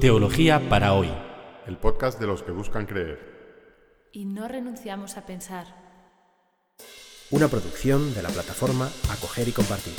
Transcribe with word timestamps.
Teología 0.00 0.66
para 0.70 0.94
hoy. 0.94 1.10
El 1.66 1.76
podcast 1.76 2.18
de 2.18 2.26
los 2.26 2.42
que 2.42 2.52
buscan 2.52 2.86
creer. 2.86 4.08
Y 4.14 4.24
no 4.24 4.48
renunciamos 4.48 5.18
a 5.18 5.26
pensar. 5.26 5.66
Una 7.28 7.48
producción 7.48 8.14
de 8.14 8.22
la 8.22 8.30
plataforma 8.30 8.90
Acoger 9.10 9.48
y 9.48 9.52
Compartir. 9.52 9.92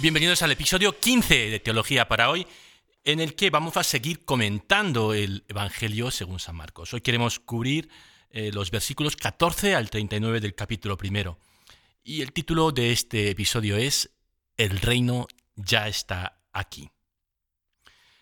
Bienvenidos 0.00 0.42
al 0.42 0.50
episodio 0.50 0.98
15 0.98 1.50
de 1.50 1.60
Teología 1.60 2.08
para 2.08 2.30
hoy, 2.30 2.48
en 3.04 3.20
el 3.20 3.36
que 3.36 3.50
vamos 3.50 3.76
a 3.76 3.84
seguir 3.84 4.24
comentando 4.24 5.14
el 5.14 5.44
Evangelio 5.46 6.10
según 6.10 6.40
San 6.40 6.56
Marcos. 6.56 6.92
Hoy 6.94 7.00
queremos 7.00 7.38
cubrir 7.38 7.88
eh, 8.30 8.50
los 8.52 8.70
versículos 8.70 9.16
14 9.16 9.74
al 9.74 9.90
39 9.90 10.40
del 10.40 10.54
capítulo 10.54 10.96
primero. 10.96 11.38
Y 12.02 12.22
el 12.22 12.32
título 12.32 12.72
de 12.72 12.92
este 12.92 13.30
episodio 13.30 13.76
es 13.76 14.10
El 14.56 14.78
reino 14.78 15.26
ya 15.56 15.88
está 15.88 16.40
aquí. 16.52 16.90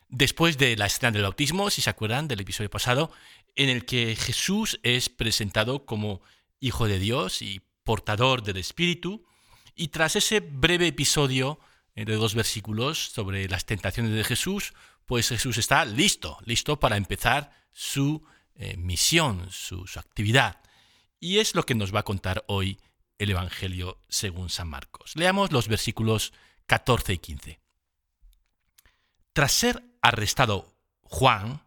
Después 0.08 0.58
de 0.58 0.76
la 0.76 0.86
escena 0.86 1.10
del 1.10 1.22
bautismo, 1.22 1.70
si 1.70 1.82
se 1.82 1.90
acuerdan 1.90 2.28
del 2.28 2.40
episodio 2.40 2.70
pasado, 2.70 3.10
en 3.56 3.68
el 3.68 3.84
que 3.84 4.16
Jesús 4.16 4.78
es 4.82 5.08
presentado 5.08 5.84
como 5.86 6.22
Hijo 6.60 6.86
de 6.86 6.98
Dios 6.98 7.42
y 7.42 7.62
portador 7.82 8.42
del 8.42 8.56
Espíritu, 8.56 9.24
y 9.74 9.88
tras 9.88 10.16
ese 10.16 10.40
breve 10.40 10.86
episodio 10.86 11.58
eh, 11.94 12.04
de 12.04 12.14
dos 12.14 12.34
versículos 12.34 12.98
sobre 12.98 13.48
las 13.48 13.66
tentaciones 13.66 14.12
de 14.12 14.24
Jesús, 14.24 14.72
pues 15.06 15.28
Jesús 15.28 15.58
está 15.58 15.84
listo, 15.84 16.38
listo 16.44 16.78
para 16.78 16.96
empezar 16.96 17.50
su 17.72 18.24
eh, 18.56 18.76
misión, 18.76 19.50
su, 19.50 19.84
actividad. 19.96 20.60
Y 21.20 21.38
es 21.38 21.54
lo 21.54 21.64
que 21.64 21.74
nos 21.74 21.94
va 21.94 22.00
a 22.00 22.04
contar 22.04 22.44
hoy 22.46 22.78
el 23.18 23.30
Evangelio 23.30 23.98
según 24.08 24.50
San 24.50 24.68
Marcos. 24.68 25.16
Leamos 25.16 25.52
los 25.52 25.68
versículos 25.68 26.32
14 26.66 27.14
y 27.14 27.18
15. 27.18 27.60
Tras 29.32 29.52
ser 29.52 29.82
arrestado 30.02 30.72
Juan, 31.02 31.62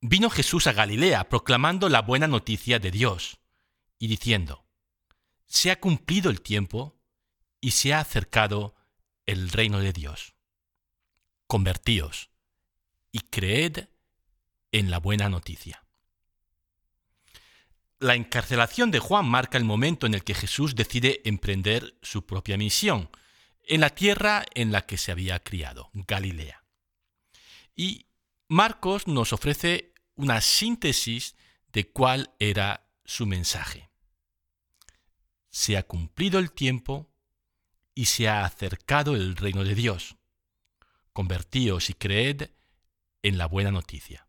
vino 0.00 0.30
Jesús 0.30 0.66
a 0.66 0.72
Galilea 0.72 1.28
proclamando 1.28 1.88
la 1.88 2.02
buena 2.02 2.26
noticia 2.26 2.78
de 2.78 2.90
Dios 2.90 3.38
y 3.98 4.08
diciendo, 4.08 4.64
se 5.46 5.70
ha 5.70 5.80
cumplido 5.80 6.30
el 6.30 6.40
tiempo 6.40 6.98
y 7.60 7.72
se 7.72 7.94
ha 7.94 8.00
acercado 8.00 8.74
el 9.26 9.50
reino 9.50 9.78
de 9.78 9.92
Dios. 9.92 10.34
Convertíos 11.46 12.30
y 13.10 13.20
creed 13.20 13.88
en 14.72 14.90
la 14.90 14.98
buena 14.98 15.28
noticia. 15.28 15.81
La 18.02 18.16
encarcelación 18.16 18.90
de 18.90 18.98
Juan 18.98 19.26
marca 19.26 19.56
el 19.56 19.64
momento 19.64 20.08
en 20.08 20.14
el 20.14 20.24
que 20.24 20.34
Jesús 20.34 20.74
decide 20.74 21.20
emprender 21.24 21.96
su 22.02 22.26
propia 22.26 22.56
misión, 22.56 23.08
en 23.62 23.80
la 23.80 23.90
tierra 23.90 24.44
en 24.56 24.72
la 24.72 24.86
que 24.86 24.98
se 24.98 25.12
había 25.12 25.38
criado, 25.38 25.88
Galilea. 25.92 26.64
Y 27.76 28.06
Marcos 28.48 29.06
nos 29.06 29.32
ofrece 29.32 29.94
una 30.16 30.40
síntesis 30.40 31.36
de 31.72 31.92
cuál 31.92 32.34
era 32.40 32.88
su 33.04 33.24
mensaje. 33.24 33.88
Se 35.50 35.76
ha 35.76 35.84
cumplido 35.84 36.40
el 36.40 36.50
tiempo 36.50 37.08
y 37.94 38.06
se 38.06 38.26
ha 38.26 38.44
acercado 38.44 39.14
el 39.14 39.36
reino 39.36 39.62
de 39.62 39.76
Dios. 39.76 40.16
Convertíos 41.12 41.88
y 41.88 41.94
creed 41.94 42.50
en 43.22 43.38
la 43.38 43.46
buena 43.46 43.70
noticia. 43.70 44.26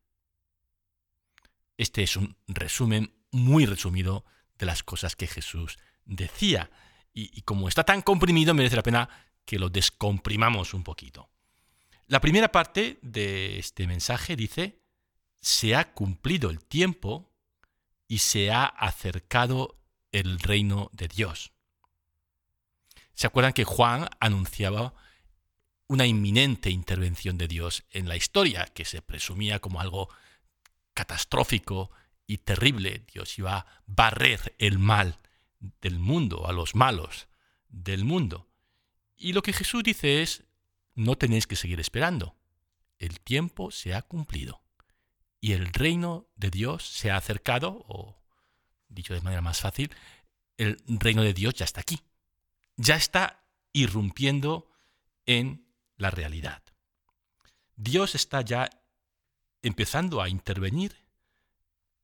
Este 1.75 2.03
es 2.03 2.15
un 2.17 2.37
resumen 2.45 3.22
muy 3.33 3.65
resumido 3.65 4.23
de 4.57 4.65
las 4.65 4.83
cosas 4.83 5.15
que 5.15 5.27
Jesús 5.27 5.77
decía. 6.05 6.69
Y, 7.13 7.41
como 7.41 7.67
está 7.67 7.83
tan 7.83 8.01
comprimido, 8.01 8.53
merece 8.53 8.75
la 8.75 8.83
pena 8.83 9.09
que 9.45 9.59
lo 9.59 9.69
descomprimamos 9.69 10.73
un 10.73 10.83
poquito. 10.83 11.29
La 12.07 12.21
primera 12.21 12.51
parte 12.51 12.99
de 13.01 13.59
este 13.59 13.87
mensaje 13.87 14.35
dice, 14.35 14.81
se 15.41 15.75
ha 15.75 15.93
cumplido 15.93 16.49
el 16.49 16.63
tiempo 16.63 17.31
y 18.07 18.19
se 18.19 18.51
ha 18.51 18.65
acercado 18.65 19.79
el 20.11 20.39
reino 20.39 20.89
de 20.93 21.07
Dios. 21.07 21.51
¿Se 23.13 23.27
acuerdan 23.27 23.53
que 23.53 23.63
Juan 23.63 24.07
anunciaba 24.19 24.93
una 25.87 26.05
inminente 26.05 26.69
intervención 26.69 27.37
de 27.37 27.47
Dios 27.47 27.83
en 27.91 28.07
la 28.07 28.15
historia, 28.15 28.65
que 28.65 28.85
se 28.85 29.01
presumía 29.01 29.59
como 29.59 29.81
algo 29.81 30.09
catastrófico 30.93 31.91
y 32.33 32.37
terrible? 32.37 33.05
Dios 33.13 33.37
iba 33.37 33.57
a 33.57 33.65
barrer 33.85 34.55
el 34.57 34.79
mal 34.79 35.19
del 35.81 35.99
mundo, 35.99 36.47
a 36.47 36.51
los 36.51 36.75
malos 36.75 37.27
del 37.69 38.03
mundo. 38.03 38.47
Y 39.15 39.33
lo 39.33 39.41
que 39.41 39.53
Jesús 39.53 39.83
dice 39.83 40.21
es, 40.21 40.43
no 40.95 41.15
tenéis 41.15 41.47
que 41.47 41.55
seguir 41.55 41.79
esperando. 41.79 42.35
El 42.99 43.19
tiempo 43.19 43.71
se 43.71 43.93
ha 43.93 44.01
cumplido 44.01 44.61
y 45.39 45.53
el 45.53 45.67
reino 45.67 46.27
de 46.35 46.49
Dios 46.49 46.87
se 46.87 47.11
ha 47.11 47.17
acercado, 47.17 47.83
o 47.87 48.17
dicho 48.87 49.13
de 49.13 49.21
manera 49.21 49.41
más 49.41 49.59
fácil, 49.59 49.91
el 50.57 50.77
reino 50.87 51.23
de 51.23 51.33
Dios 51.33 51.53
ya 51.55 51.65
está 51.65 51.81
aquí 51.81 51.99
ya 52.77 52.95
está 52.95 53.43
irrumpiendo 53.71 54.69
en 55.25 55.65
la 55.97 56.11
realidad. 56.11 56.63
Dios 57.75 58.15
está 58.15 58.41
ya 58.41 58.69
empezando 59.61 60.21
a 60.21 60.29
intervenir 60.29 60.95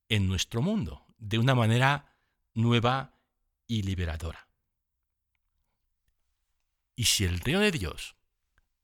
en 0.09 0.27
nuestro 0.27 0.61
mundo 0.61 1.05
de 1.17 1.37
una 1.37 1.55
manera 1.55 2.17
nueva 2.53 3.13
y 3.67 3.83
liberadora. 3.83 4.49
Y 6.95 7.05
si 7.05 7.23
el 7.23 7.39
reino 7.39 7.61
de 7.61 7.71
Dios 7.71 8.15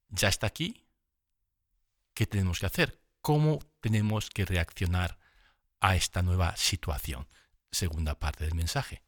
ya 0.08 0.30
está 0.30 0.48
aquí, 0.48 0.86
¿qué 2.14 2.26
tenemos 2.26 2.60
que 2.60 2.68
hacer? 2.68 3.02
¿Cómo 3.22 3.60
tenemos 3.82 4.30
que 4.30 4.46
reaccionar 4.46 5.20
a 5.82 5.96
esta 5.96 6.22
nueva 6.22 6.56
situación? 6.56 7.28
Segunda 7.72 8.18
parte 8.18 8.46
del 8.46 8.56
mensaje. 8.56 9.04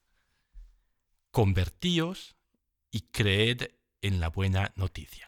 Convertíos 1.31 2.35
y 2.91 3.01
creed 3.01 3.72
en 4.01 4.19
la 4.19 4.29
buena 4.29 4.73
noticia. 4.75 5.27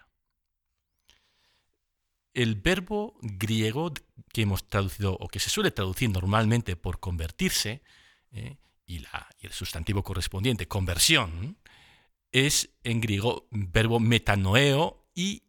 El 2.40 2.56
verbo 2.56 3.18
griego 3.22 3.94
que 4.32 4.44
hemos 4.44 4.66
traducido 4.66 5.18
o 5.20 5.28
que 5.28 5.42
se 5.42 5.50
suele 5.50 5.72
traducir 5.72 6.10
normalmente 6.10 6.78
por 6.78 7.02
convertirse 7.02 7.82
eh, 8.32 8.56
y, 8.86 9.04
el 9.42 9.52
sustantivo 9.52 10.04
correspondiente, 10.04 10.66
conversión, 10.66 11.58
es 12.32 12.70
en 12.86 13.02
griego 13.02 13.50
verbo 13.52 14.00
metanoeo 14.00 15.06
y 15.14 15.44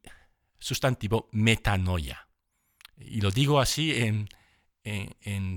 sustantivo 0.59 1.29
metanoia. 1.31 2.27
Y 2.97 3.21
lo 3.21 3.31
digo 3.31 3.61
así 3.61 3.95
en, 3.95 4.29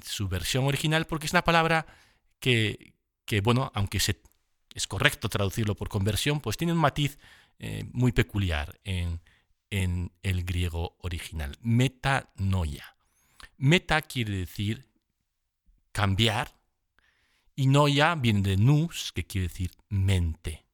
su 0.05 0.27
versión 0.27 0.65
original 0.65 1.07
porque 1.07 1.25
es 1.25 1.33
una 1.33 1.43
palabra 1.43 1.87
que, 2.39 2.93
bueno, 3.41 3.71
aunque 3.73 3.97
es 3.97 4.87
correcto 4.87 5.29
traducirlo 5.29 5.73
por 5.73 5.89
conversión, 5.89 6.41
pues 6.41 6.57
tiene 6.57 6.73
un 6.73 6.79
matiz 6.79 7.17
eh, 7.57 7.85
muy 7.91 8.11
peculiar 8.11 8.79
en, 8.83 9.19
en 9.73 10.11
el 10.21 10.43
griego 10.43 10.97
original. 10.99 11.57
Metanoia. 11.61 12.95
Meta 13.57 14.03
quiere 14.03 14.37
decir 14.37 14.87
cambiar 15.91 16.53
y 17.55 17.65
noia 17.65 18.13
viene 18.13 18.41
de 18.41 18.57
nous, 18.57 19.11
que 19.13 19.25
quiere 19.25 19.47
decir 19.47 19.71
mente. 19.89 20.67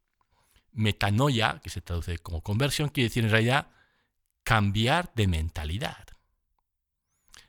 Metanoia, 0.74 1.62
que 1.64 1.70
se 1.70 1.80
traduce 1.80 2.18
como 2.20 2.42
conversión, 2.42 2.90
quiere 2.90 3.08
decir 3.08 3.24
en 3.24 3.32
realidad 3.32 3.72
cambiar 4.44 5.14
de 5.16 5.28
mentalidad. 5.28 6.06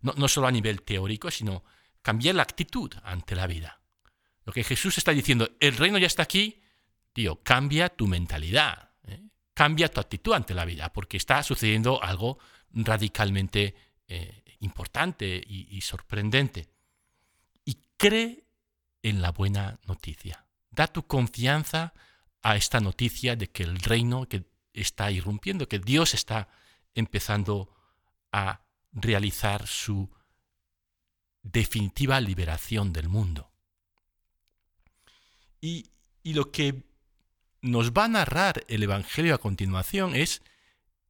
No, 0.03 0.13
no 0.17 0.29
solo 0.29 0.47
a 0.47 0.53
nivel 0.53 0.83
teórico, 0.83 1.33
sino 1.33 1.65
cambiar 2.01 2.37
la 2.37 2.43
actitud 2.43 2.93
ante 3.03 3.35
la 3.35 3.49
vida. 3.49 3.81
Lo 4.45 4.53
que 4.53 4.63
Jesús 4.63 4.99
está 4.99 5.11
diciendo, 5.11 5.51
el 5.59 5.77
reino 5.77 5.99
ya 5.99 6.07
está 6.07 6.23
aquí, 6.23 6.63
tío, 7.13 7.43
cambia 7.43 7.89
tu 7.89 8.07
mentalidad, 8.07 8.91
¿eh? 9.03 9.21
Cambia 9.61 9.91
tu 9.91 10.01
actitud 10.01 10.33
ante 10.33 10.55
la 10.55 10.65
vida, 10.65 10.91
porque 10.91 11.19
está 11.19 11.43
sucediendo 11.43 12.03
algo 12.03 12.39
radicalmente 12.71 13.75
eh, 14.09 14.57
importante 14.61 15.39
y, 15.47 15.69
y 15.77 15.83
sorprendente. 15.83 16.71
Y 17.67 17.77
cree 17.99 18.47
en 19.03 19.21
la 19.21 19.33
buena 19.33 19.79
noticia. 19.87 20.47
Da 20.71 20.87
tu 20.87 21.07
confianza 21.07 21.93
a 22.41 22.57
esta 22.57 22.81
noticia 22.81 23.37
de 23.37 23.51
que 23.51 23.65
el 23.65 23.79
reino 23.81 24.27
que 24.31 24.45
está 24.73 25.11
irrumpiendo, 25.11 25.69
que 25.69 25.79
Dios 25.79 26.15
está 26.15 26.49
empezando 26.95 27.69
a 28.33 28.63
realizar 28.93 29.67
su 29.67 30.09
definitiva 31.43 32.19
liberación 32.19 32.95
del 32.95 33.11
mundo. 33.11 33.53
Y, 35.61 35.91
lo 36.25 36.51
que 36.51 36.83
nos 37.63 37.93
va 37.93 38.05
a 38.05 38.09
narrar 38.09 38.65
el 38.69 38.83
Evangelio 38.83 39.35
a 39.35 39.39
continuación 39.39 40.15
es, 40.15 40.43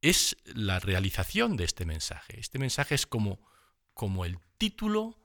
es 0.01 0.37
la 0.45 0.79
realización 0.79 1.57
de 1.57 1.63
este 1.63 1.85
mensaje. 1.85 2.39
Este 2.39 2.59
mensaje 2.59 2.95
es 2.95 3.05
como, 3.05 3.39
como 3.93 4.25
el 4.25 4.39
título 4.57 5.17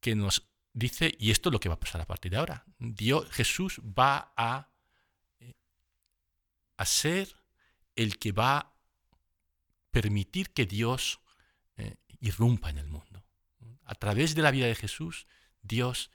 que 0.00 0.14
nos 0.14 0.48
dice, 0.72 1.14
y 1.18 1.30
esto 1.30 1.48
es 1.48 1.52
lo 1.52 1.60
que 1.60 1.68
va 1.68 1.74
a 1.74 1.80
pasar 1.80 2.00
a 2.00 2.06
partir 2.06 2.30
de 2.30 2.38
ahora, 2.38 2.64
Dios, 2.78 3.28
Jesús 3.30 3.80
va 3.80 4.32
a, 4.36 4.70
a 6.76 6.86
ser 6.86 7.36
el 7.96 8.18
que 8.18 8.32
va 8.32 8.58
a 8.58 8.72
permitir 9.90 10.50
que 10.50 10.66
Dios 10.66 11.20
eh, 11.76 11.96
irrumpa 12.20 12.70
en 12.70 12.78
el 12.78 12.86
mundo. 12.86 13.24
A 13.84 13.94
través 13.96 14.34
de 14.34 14.42
la 14.42 14.52
vida 14.52 14.66
de 14.66 14.76
Jesús, 14.76 15.26
Dios 15.62 16.10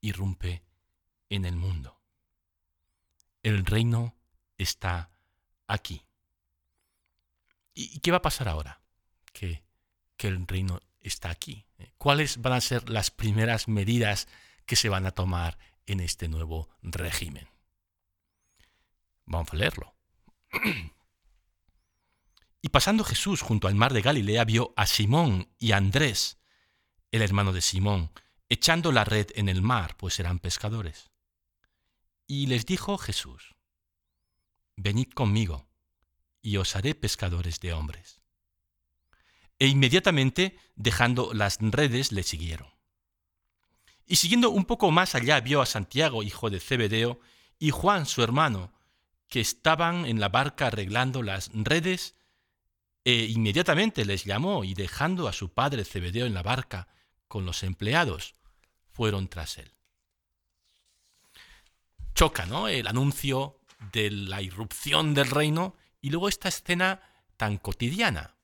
irrumpe 0.00 0.64
en 1.28 1.44
el 1.44 1.56
mundo. 1.56 1.97
El 3.48 3.64
reino 3.64 4.14
está 4.58 5.10
aquí. 5.68 6.04
¿Y 7.72 8.00
qué 8.00 8.10
va 8.10 8.18
a 8.18 8.22
pasar 8.22 8.46
ahora? 8.46 8.82
Que, 9.32 9.64
que 10.18 10.28
el 10.28 10.46
reino 10.46 10.82
está 11.00 11.30
aquí. 11.30 11.64
¿Cuáles 11.96 12.42
van 12.42 12.52
a 12.52 12.60
ser 12.60 12.90
las 12.90 13.10
primeras 13.10 13.66
medidas 13.66 14.28
que 14.66 14.76
se 14.76 14.90
van 14.90 15.06
a 15.06 15.12
tomar 15.12 15.56
en 15.86 16.00
este 16.00 16.28
nuevo 16.28 16.68
régimen? 16.82 17.48
Vamos 19.24 19.48
a 19.52 19.56
leerlo. 19.56 19.94
Y 22.60 22.70
pasando 22.70 23.04
Jesús 23.04 23.40
junto 23.40 23.68
al 23.68 23.76
mar 23.76 23.94
de 23.94 24.02
Galilea 24.02 24.44
vio 24.44 24.74
a 24.76 24.84
Simón 24.84 25.48
y 25.58 25.70
a 25.70 25.76
Andrés, 25.76 26.38
el 27.12 27.22
hermano 27.22 27.52
de 27.52 27.62
Simón, 27.62 28.10
echando 28.48 28.90
la 28.90 29.04
red 29.04 29.28
en 29.36 29.48
el 29.48 29.62
mar, 29.62 29.96
pues 29.96 30.18
eran 30.18 30.40
pescadores. 30.40 31.12
Y 32.30 32.46
les 32.46 32.66
dijo 32.66 32.98
Jesús, 32.98 33.56
Venid 34.76 35.08
conmigo, 35.14 35.66
y 36.42 36.58
os 36.58 36.76
haré 36.76 36.94
pescadores 36.94 37.58
de 37.58 37.72
hombres. 37.72 38.20
E 39.58 39.66
inmediatamente, 39.66 40.58
dejando 40.76 41.32
las 41.32 41.56
redes, 41.58 42.12
le 42.12 42.22
siguieron. 42.22 42.68
Y 44.06 44.16
siguiendo 44.16 44.50
un 44.50 44.66
poco 44.66 44.90
más 44.90 45.14
allá, 45.14 45.40
vio 45.40 45.62
a 45.62 45.66
Santiago, 45.66 46.22
hijo 46.22 46.50
de 46.50 46.60
Zebedeo, 46.60 47.18
y 47.58 47.70
Juan, 47.70 48.04
su 48.04 48.22
hermano, 48.22 48.74
que 49.28 49.40
estaban 49.40 50.04
en 50.04 50.20
la 50.20 50.28
barca 50.28 50.66
arreglando 50.66 51.22
las 51.22 51.50
redes, 51.54 52.14
e 53.04 53.24
inmediatamente 53.24 54.04
les 54.04 54.26
llamó 54.26 54.64
y 54.64 54.74
dejando 54.74 55.28
a 55.28 55.32
su 55.32 55.54
padre 55.54 55.86
Zebedeo 55.86 56.26
en 56.26 56.34
la 56.34 56.42
barca 56.42 56.88
con 57.26 57.46
los 57.46 57.62
empleados, 57.62 58.34
fueron 58.90 59.28
tras 59.28 59.56
él. 59.56 59.77
Choca, 62.18 62.46
¿no? 62.46 62.66
El 62.66 62.88
anuncio 62.88 63.60
de 63.92 64.10
la 64.10 64.42
irrupción 64.42 65.14
del 65.14 65.30
reino 65.30 65.76
y 66.00 66.10
luego 66.10 66.28
esta 66.28 66.48
escena 66.48 67.00
tan 67.36 67.58
cotidiana. 67.58 68.34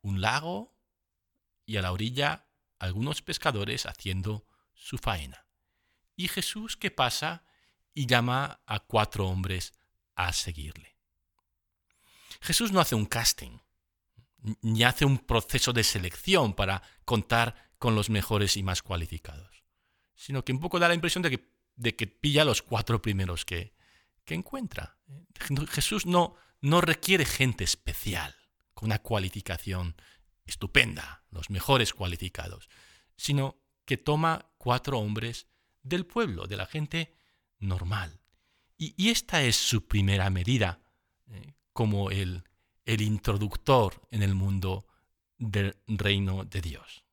Un 0.00 0.22
lago 0.22 0.74
y 1.66 1.76
a 1.76 1.82
la 1.82 1.92
orilla 1.92 2.46
algunos 2.78 3.20
pescadores 3.20 3.84
haciendo 3.84 4.46
su 4.72 4.96
faena. 4.96 5.44
Y 6.16 6.28
Jesús 6.28 6.78
que 6.78 6.90
pasa 6.90 7.44
y 7.92 8.06
llama 8.06 8.62
a 8.64 8.80
cuatro 8.80 9.28
hombres 9.28 9.74
a 10.14 10.32
seguirle. 10.32 10.96
Jesús 12.40 12.72
no 12.72 12.80
hace 12.80 12.94
un 12.94 13.04
casting, 13.04 13.58
ni 14.62 14.84
hace 14.84 15.04
un 15.04 15.18
proceso 15.18 15.74
de 15.74 15.84
selección 15.84 16.54
para 16.54 16.82
contar 17.04 17.72
con 17.76 17.94
los 17.94 18.08
mejores 18.08 18.56
y 18.56 18.62
más 18.62 18.80
cualificados, 18.80 19.64
sino 20.14 20.46
que 20.46 20.52
un 20.52 20.60
poco 20.60 20.78
da 20.78 20.88
la 20.88 20.94
impresión 20.94 21.20
de 21.20 21.28
que, 21.28 21.51
de 21.76 21.96
que 21.96 22.06
pilla 22.06 22.44
los 22.44 22.62
cuatro 22.62 23.02
primeros 23.02 23.44
que, 23.44 23.74
que 24.24 24.34
encuentra. 24.34 24.98
Jesús 25.70 26.06
no, 26.06 26.36
no 26.60 26.80
requiere 26.80 27.24
gente 27.24 27.64
especial, 27.64 28.34
con 28.74 28.86
una 28.86 29.00
cualificación 29.00 29.96
estupenda, 30.44 31.24
los 31.30 31.50
mejores 31.50 31.92
cualificados, 31.92 32.68
sino 33.16 33.58
que 33.84 33.96
toma 33.96 34.50
cuatro 34.58 34.98
hombres 34.98 35.46
del 35.82 36.06
pueblo, 36.06 36.46
de 36.46 36.56
la 36.56 36.66
gente 36.66 37.14
normal. 37.58 38.20
Y, 38.78 39.10
esta 39.10 39.42
es 39.42 39.56
su 39.56 39.86
primera 39.86 40.28
medida 40.30 40.80
eh, 41.28 41.54
como 41.72 42.10
el, 42.10 42.42
el 42.84 43.00
introductor 43.00 44.00
en 44.10 44.22
el 44.22 44.34
mundo 44.34 44.86
del 45.38 45.76
reino 45.86 46.44
de 46.44 46.60
Dios. 46.60 47.04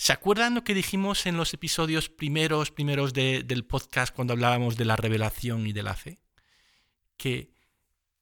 ¿Se 0.00 0.14
acuerdan 0.14 0.54
lo 0.54 0.64
que 0.64 0.72
dijimos 0.72 1.26
en 1.26 1.36
los 1.36 1.52
episodios 1.52 2.08
primeros, 2.08 2.70
primeros 2.70 3.12
del 3.12 3.66
podcast 3.66 4.14
cuando 4.14 4.32
hablábamos 4.32 4.78
de 4.78 4.86
la 4.86 4.96
revelación 4.96 5.66
y 5.66 5.74
de 5.74 5.82
la 5.82 5.92
fe? 5.92 6.18
Que, 7.18 7.52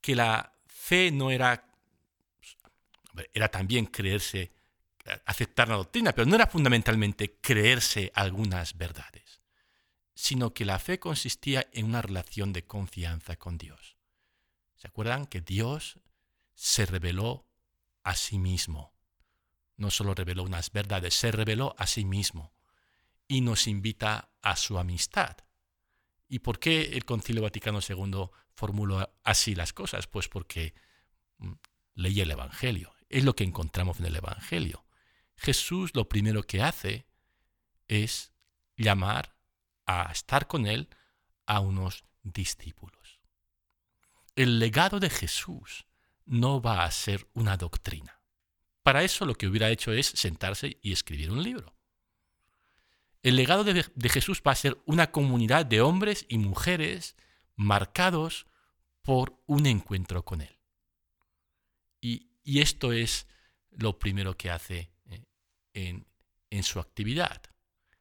que 0.01 0.17
la 0.17 0.55
fe 0.67 1.13
no 1.13 1.31
era, 1.31 1.71
era 3.33 3.49
también 3.49 3.87
creerse, 3.87 4.51
aceptar 5.25 5.69
la 5.69 5.77
doctrina, 5.77 6.13
pero 6.13 6.27
no 6.27 6.35
era 6.35 6.49
fundamentalmente 6.49 7.39
creerse 7.41 8.11
algunas 8.13 8.77
verdades, 8.77 9.41
sino 10.17 10.53
que 10.53 10.65
la 10.65 10.81
fe 10.81 10.99
consistía 10.99 11.69
en 11.73 11.87
una 11.87 12.03
relación 12.03 12.53
de 12.53 12.65
confianza 12.65 13.37
con 13.37 13.57
Dios. 13.57 13.97
¿Se 14.75 14.89
acuerdan 14.89 15.27
que 15.27 15.43
Dios 15.43 16.01
se 16.57 16.87
reveló 16.87 17.47
a 18.03 18.17
sí 18.17 18.37
mismo? 18.37 18.98
No 19.79 19.91
solo 19.91 20.15
reveló 20.15 20.43
unas 20.43 20.71
verdades, 20.73 21.15
se 21.15 21.33
reveló 21.33 21.75
a 21.79 21.87
sí 21.87 22.05
mismo 22.05 22.53
y 23.27 23.41
nos 23.41 23.67
invita 23.67 24.31
a 24.43 24.57
su 24.57 24.79
amistad. 24.79 25.39
¿Y 26.29 26.41
por 26.41 26.59
qué 26.59 26.83
el 26.93 27.05
Concilio 27.05 27.43
Vaticano 27.43 27.79
II 27.87 28.29
formuló 28.55 29.15
así 29.25 29.55
las 29.55 29.73
cosas? 29.73 30.07
Pues 30.07 30.29
porque 30.29 30.75
mm, 31.39 31.53
leí 31.95 32.21
el 32.21 32.31
Evangelio. 32.31 32.93
Es 33.09 33.25
lo 33.25 33.35
que 33.35 33.45
encontramos 33.45 33.99
en 34.01 34.07
el 34.07 34.17
Evangelio. 34.17 34.85
Jesús 35.37 35.93
lo 35.95 36.09
primero 36.09 36.43
que 36.43 36.63
hace 36.63 37.07
es 37.87 38.33
llamar 38.77 39.37
a 39.87 40.11
estar 40.13 40.47
con 40.47 40.67
él 40.67 40.89
a 41.47 41.61
unos 41.61 42.05
discípulos. 42.23 43.21
El 44.35 44.59
legado 44.59 45.01
de 45.01 45.09
Jesús 45.09 45.87
no 46.27 46.61
va 46.61 46.85
a 46.85 46.91
ser 46.91 47.29
una 47.33 47.57
doctrina. 47.57 48.18
Para 48.89 49.05
eso 49.05 49.27
lo 49.27 49.35
que 49.35 49.47
hubiera 49.47 49.69
hecho 49.69 49.93
es 49.93 50.07
sentarse 50.07 50.79
y 50.81 50.93
escribir 50.93 51.31
un 51.31 51.43
libro. 51.43 51.75
El 53.23 53.37
legado 53.37 53.63
de, 53.63 53.85
Jesús 54.09 54.41
va 54.47 54.53
a 54.53 54.55
ser 54.55 54.81
una 54.87 55.11
comunidad 55.11 55.67
de 55.67 55.83
hombres 55.83 56.25
y 56.31 56.39
mujeres 56.39 57.15
marcados 57.55 58.47
por 59.03 59.43
un 59.45 59.67
encuentro 59.67 60.25
con 60.25 60.41
Él. 60.41 60.59
Y, 62.01 62.31
esto 62.47 62.93
es 62.93 63.27
lo 63.73 63.99
primero 63.99 64.39
que 64.39 64.51
hace 64.51 64.91
eh, 65.75 66.03
en, 66.49 66.63
su 66.63 66.81
actividad, 66.81 67.43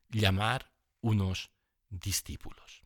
llamar 0.07 0.71
unos 1.01 1.51
discípulos. 1.89 2.83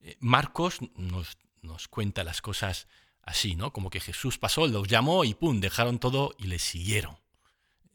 Eh, 0.00 0.18
Marcos 0.20 0.78
nos, 0.94 1.38
nos 1.62 1.88
cuenta 1.88 2.22
las 2.22 2.42
cosas 2.42 2.86
así, 3.22 3.54
¿no? 3.54 3.72
Como 3.72 3.90
que 3.90 4.00
Jesús 4.00 4.38
pasó, 4.38 4.66
los 4.66 4.88
llamó 4.88 5.24
y 5.24 5.34
¡pum! 5.34 5.60
dejaron 5.60 5.98
todo 5.98 6.34
y 6.38 6.46
le 6.46 6.58
siguieron. 6.58 7.16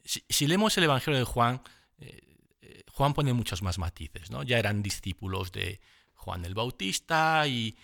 Si, 0.03 0.47
leemos 0.47 0.77
el 0.77 0.85
Evangelio 0.85 1.19
de 1.19 1.25
Juan, 1.25 1.61
eh, 1.99 2.21
eh, 2.61 2.83
Juan 2.93 3.13
pone 3.13 3.33
muchos 3.33 3.61
más 3.61 3.77
matices, 3.77 4.31
¿no? 4.31 4.43
Ya 4.43 4.57
eran 4.57 4.81
discípulos 4.81 5.51
de 5.51 5.81
Juan 6.13 6.45
el 6.45 6.55
Bautista 6.55 7.45
y, 7.45 7.75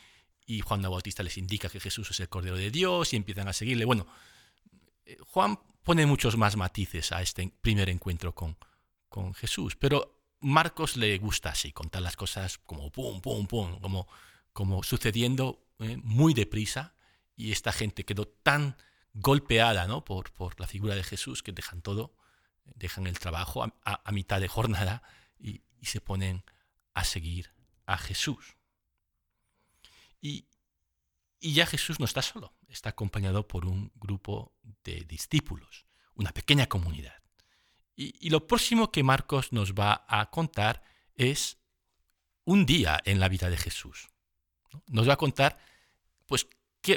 Juan 0.63 0.83
el 0.83 0.89
Bautista 0.89 1.23
les 1.23 1.37
indica 1.37 1.67
que 1.67 1.81
Jesús 1.81 2.11
es 2.11 2.19
el 2.21 2.29
Cordero 2.29 2.55
de 2.55 2.71
Dios 2.71 3.11
y 3.11 3.17
empiezan 3.17 3.49
a 3.49 3.53
seguirle. 3.53 3.83
Bueno, 3.83 4.07
eh, 5.05 5.17
Juan 5.27 5.59
pone 5.83 6.05
muchos 6.05 6.37
más 6.37 6.55
matices 6.55 7.11
a 7.11 7.21
este 7.21 7.51
primer 7.61 7.89
encuentro 7.89 8.33
con, 8.33 8.55
con 9.09 9.33
Jesús, 9.33 9.75
pero 9.75 10.21
Marcos 10.39 10.95
le 10.95 11.17
gusta 11.17 11.49
así, 11.49 11.73
contar 11.73 12.01
las 12.01 12.15
cosas 12.15 12.57
como 12.59 12.89
pum, 12.89 13.19
pum, 13.19 13.47
pum, 13.47 13.79
como, 13.81 14.07
como 14.53 14.83
sucediendo 14.83 15.59
muy 16.03 16.33
deprisa 16.33 16.93
y 17.35 17.51
esta 17.51 17.71
gente 17.71 18.05
quedó 18.05 18.27
tan 18.27 18.77
golpeada 19.13 19.87
¿no? 19.87 20.03
por, 20.03 20.31
por 20.31 20.59
la 20.59 20.67
figura 20.67 20.95
de 20.95 21.03
Jesús 21.03 21.43
que 21.43 21.51
dejan 21.51 21.81
todo, 21.81 22.15
dejan 22.65 23.07
el 23.07 23.19
trabajo 23.19 23.63
a, 23.63 24.11
mitad 24.11 24.39
de 24.39 24.47
jornada 24.47 25.03
y, 25.39 25.61
se 25.81 25.99
ponen 25.99 26.45
a 26.93 27.03
seguir 27.03 27.53
a 27.85 27.97
Jesús. 27.97 28.55
Y, 30.21 30.47
ya 31.41 31.65
Jesús 31.65 31.99
no 31.99 32.05
está 32.05 32.21
solo, 32.21 32.53
está 32.69 32.89
acompañado 32.89 33.49
por 33.49 33.65
un 33.65 33.91
grupo 33.95 34.53
de 34.85 35.03
discípulos, 35.03 35.85
una 36.15 36.31
pequeña 36.31 36.67
comunidad. 36.67 37.21
Y, 37.95 38.29
lo 38.29 38.47
próximo 38.47 38.91
que 38.91 39.03
Marcos 39.03 39.51
nos 39.51 39.73
va 39.73 40.05
a 40.07 40.29
contar 40.31 40.83
es 41.15 41.57
un 42.45 42.65
día 42.65 43.01
en 43.03 43.19
la 43.19 43.27
vida 43.27 43.49
de 43.49 43.57
Jesús. 43.57 44.09
Nos 44.87 45.07
va 45.07 45.13
a 45.13 45.17
contar, 45.17 45.59
pues, 46.25 46.47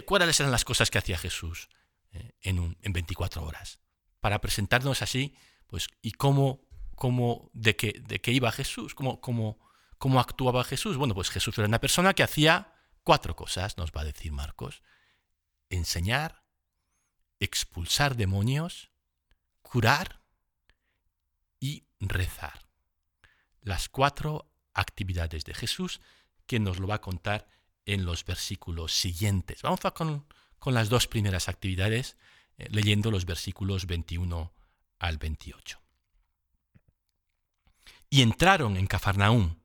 ¿Cuáles 0.04 0.40
eran 0.40 0.52
las 0.52 0.64
cosas 0.64 0.90
que 0.90 0.98
hacía 0.98 1.16
Jesús 1.16 1.68
eh, 2.12 2.32
en, 2.40 2.58
un, 2.58 2.76
en 2.82 2.92
24 2.92 3.42
horas? 3.44 3.78
Para 4.20 4.40
presentarnos 4.40 5.02
así, 5.02 5.34
pues, 5.68 5.86
y 6.02 6.12
cómo, 6.12 6.60
cómo 6.96 7.50
de, 7.52 7.76
qué, 7.76 8.02
de 8.06 8.20
qué 8.20 8.32
iba 8.32 8.50
Jesús, 8.50 8.94
cómo, 8.94 9.20
cómo, 9.20 9.58
cómo 9.98 10.18
actuaba 10.18 10.64
Jesús. 10.64 10.96
Bueno, 10.96 11.14
pues 11.14 11.30
Jesús 11.30 11.56
era 11.58 11.68
una 11.68 11.80
persona 11.80 12.14
que 12.14 12.22
hacía 12.22 12.72
cuatro 13.04 13.36
cosas, 13.36 13.76
nos 13.78 13.92
va 13.92 14.00
a 14.00 14.04
decir 14.04 14.32
Marcos. 14.32 14.82
Enseñar, 15.70 16.42
expulsar 17.38 18.16
demonios, 18.16 18.90
curar 19.62 20.22
y 21.60 21.86
rezar. 22.00 22.68
las 23.62 23.88
cuatro 23.88 24.52
actividades 24.74 25.44
de 25.44 25.54
Jesús 25.54 26.00
que 26.46 26.60
nos 26.60 26.78
lo 26.78 26.86
va 26.86 26.96
a 26.96 27.00
contar 27.00 27.48
en 27.86 28.04
los 28.04 28.24
versículos 28.24 28.92
siguientes. 28.92 29.62
Vamos 29.62 29.84
a 29.84 29.92
con, 29.92 30.26
con 30.58 30.74
las 30.74 30.88
dos 30.88 31.06
primeras 31.06 31.48
actividades, 31.48 32.16
eh, 32.58 32.68
leyendo 32.70 33.10
los 33.10 33.24
versículos 33.24 33.86
21 33.86 34.52
al 34.98 35.18
28. 35.18 35.80
Y 38.10 38.22
entraron 38.22 38.76
en 38.76 38.86
Cafarnaúm, 38.86 39.56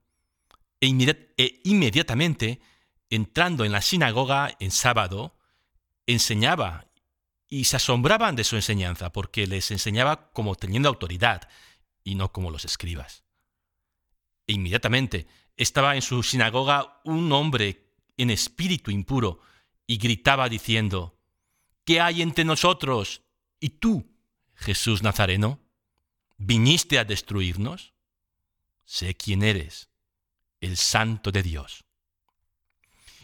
e, 0.79 1.33
e 1.37 1.61
inmediatamente, 1.63 2.61
entrando 3.09 3.65
en 3.65 3.71
la 3.71 3.81
sinagoga 3.81 4.55
en 4.59 4.71
sábado, 4.71 5.35
enseñaba 6.07 6.87
y 7.47 7.65
se 7.65 7.75
asombraban 7.75 8.35
de 8.35 8.43
su 8.43 8.55
enseñanza, 8.55 9.11
porque 9.11 9.45
les 9.45 9.71
enseñaba 9.71 10.31
como 10.31 10.55
teniendo 10.55 10.89
autoridad 10.89 11.49
y 12.03 12.15
no 12.15 12.31
como 12.31 12.49
los 12.49 12.65
escribas. 12.65 13.23
E 14.47 14.53
inmediatamente 14.53 15.27
estaba 15.57 15.95
en 15.95 16.01
su 16.01 16.23
sinagoga 16.23 17.01
un 17.03 17.31
hombre 17.31 17.80
en 18.17 18.29
espíritu 18.29 18.91
impuro 18.91 19.39
y 19.87 19.97
gritaba 19.97 20.49
diciendo, 20.49 21.17
¿Qué 21.83 21.99
hay 21.99 22.21
entre 22.21 22.45
nosotros 22.45 23.23
y 23.59 23.69
tú, 23.69 24.15
Jesús 24.53 25.03
Nazareno? 25.03 25.59
¿Viniste 26.37 26.99
a 26.99 27.03
destruirnos? 27.05 27.93
Sé 28.85 29.15
quién 29.15 29.43
eres, 29.43 29.89
el 30.59 30.77
santo 30.77 31.31
de 31.31 31.43
Dios. 31.43 31.85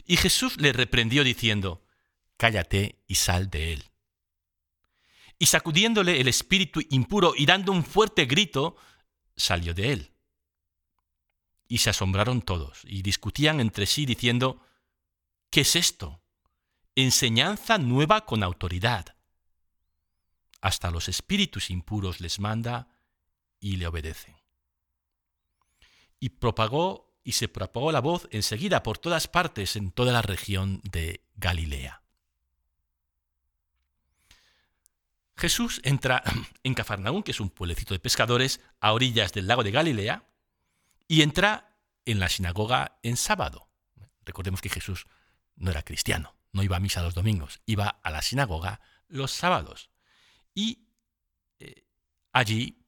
Y 0.06 0.18
Jesús 0.18 0.60
le 0.60 0.74
reprendió 0.74 1.24
diciendo, 1.24 1.84
Cállate 2.38 3.04
y 3.08 3.16
sal 3.16 3.50
de 3.50 3.74
él. 3.74 3.86
Y 5.40 5.48
sacudiéndole 5.48 6.20
el 6.20 6.28
espíritu 6.28 6.82
impuro 6.90 7.34
y 7.36 7.46
dando 7.46 7.72
un 7.72 7.84
fuerte 7.84 8.26
grito, 8.26 8.76
salió 9.36 9.74
de 9.74 9.94
él. 9.94 10.12
Y 11.68 11.80
se 11.80 11.90
asombraron 11.90 12.42
todos 12.42 12.82
y 12.86 13.02
discutían 13.02 13.60
entre 13.60 13.86
sí 13.86 14.06
diciendo, 14.06 14.62
¿qué 15.50 15.62
es 15.62 15.76
esto? 15.76 16.22
Enseñanza 16.96 17.78
nueva 17.78 18.26
con 18.26 18.44
autoridad. 18.44 19.16
Hasta 20.62 20.92
los 20.92 21.08
espíritus 21.08 21.70
impuros 21.70 22.20
les 22.20 22.40
manda 22.40 22.88
y 23.60 23.78
le 23.78 23.88
obedecen. 23.88 24.36
Y 26.20 26.30
propagó 26.30 27.08
y 27.24 27.34
se 27.34 27.50
propagó 27.50 27.92
la 27.92 28.00
voz 28.00 28.28
enseguida 28.32 28.84
por 28.84 28.98
todas 28.98 29.28
partes 29.28 29.76
en 29.76 29.92
toda 29.92 30.14
la 30.14 30.22
región 30.22 30.82
de 30.84 31.26
Galilea. 31.36 32.02
Jesús 35.36 35.82
entra 35.84 36.24
en 36.64 36.74
Cafarnaún, 36.74 37.24
que 37.24 37.32
es 37.32 37.40
un 37.40 37.50
pueblecito 37.50 37.94
de 37.94 38.00
pescadores 38.00 38.60
a 38.80 38.94
orillas 38.94 39.34
del 39.34 39.48
lago 39.48 39.64
de 39.64 39.72
Galilea, 39.72 40.24
y 41.08 41.22
entra 41.22 41.78
en 42.06 42.20
la 42.20 42.30
sinagoga 42.30 42.98
en 43.04 43.18
sábado. 43.18 43.70
Recordemos 44.26 44.62
que 44.62 44.70
Jesús 44.70 45.06
no 45.58 45.72
era 45.72 45.84
cristiano, 45.84 46.36
no 46.54 46.64
iba 46.64 46.78
a 46.78 46.80
misa 46.80 47.04
los 47.04 47.14
domingos, 47.14 47.62
iba 47.66 47.88
a 47.88 48.10
la 48.10 48.22
sinagoga 48.22 48.80
los 49.08 49.32
sábados. 49.32 49.90
Y 50.54 50.88
eh, 51.60 51.86
allí 52.32 52.84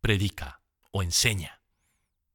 predica 0.00 0.60
o 0.90 1.02
enseña. 1.02 1.62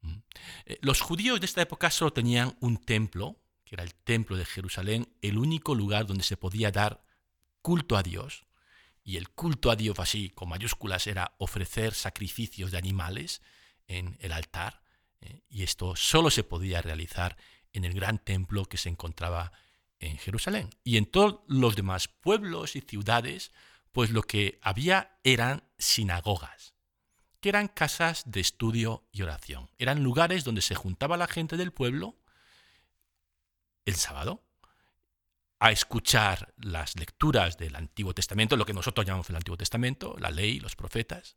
¿Mm? 0.01 0.18
Eh, 0.66 0.80
los 0.82 1.01
judíos 1.01 1.39
de 1.39 1.46
esta 1.46 1.62
época 1.62 1.92
solo 1.92 2.12
tenían 2.12 2.58
un 2.62 2.78
templo, 2.78 3.39
que 3.63 3.75
era 3.75 3.84
el 3.84 3.94
templo 3.94 4.38
de 4.38 4.46
Jerusalén, 4.46 5.13
el 5.22 5.38
único 5.38 5.75
lugar 5.75 6.08
donde 6.08 6.24
se 6.24 6.38
podía 6.38 6.72
dar 6.72 7.04
culto 7.62 7.98
a 7.98 8.04
Dios. 8.04 8.46
Y 9.04 9.18
el 9.18 9.30
culto 9.30 9.72
a 9.72 9.75
Dios 9.75 9.98
así, 10.00 10.30
con 10.30 10.50
mayúsculas, 10.50 11.08
era 11.08 11.34
ofrecer 11.38 11.94
sacrificios 11.94 12.72
de 12.72 12.78
animales 12.78 13.42
en 13.88 14.18
el 14.20 14.32
altar. 14.32 14.82
¿eh? 15.22 15.42
y 15.50 15.63
esto 15.63 15.96
solo 15.96 16.30
se 16.30 16.44
podía 16.44 16.82
realizar 16.82 17.38
en 17.74 17.86
el 17.86 17.94
gran 17.94 18.20
templo 18.20 18.66
que 18.66 18.78
se 18.78 18.90
encontraba 18.90 19.52
en 20.00 20.18
Jerusalén. 20.18 20.70
Y 20.84 20.98
en 20.98 21.06
todos 21.06 21.42
los 21.48 21.76
demás 21.76 22.08
pueblos 22.08 22.76
y 22.76 22.82
ciudades, 22.82 23.52
pues 23.92 24.12
lo 24.12 24.24
que 24.24 24.60
había 24.62 25.20
eran 25.24 25.64
sinagogas, 25.78 26.74
que 27.42 27.50
eran 27.50 27.68
casas 27.68 28.24
de 28.26 28.40
estudio 28.40 29.08
y 29.12 29.22
oración. 29.22 29.70
Eran 29.78 30.04
lugares 30.04 30.44
donde 30.44 30.62
se 30.62 30.76
juntaba 30.76 31.18
la 31.18 31.28
gente 31.28 31.58
del 31.58 31.72
pueblo 31.72 32.18
el 33.86 33.96
sábado 33.96 34.46
a 35.60 35.72
escuchar 35.72 36.54
las 36.58 36.96
lecturas 36.98 37.58
del 37.58 37.76
Antiguo 37.76 38.14
Testamento, 38.14 38.56
lo 38.56 38.66
que 38.66 38.74
nosotros 38.74 39.06
llamamos 39.06 39.30
el 39.30 39.36
Antiguo 39.36 39.58
Testamento, 39.58 40.16
la 40.18 40.32
ley, 40.32 40.60
los 40.60 40.76
profetas, 40.76 41.36